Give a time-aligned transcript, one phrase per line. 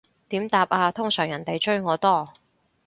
[0.29, 2.33] 點答啊，通常人哋追我多